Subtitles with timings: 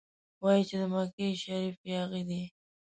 [0.43, 2.43] وايي چې د مکې شریف یاغي دی.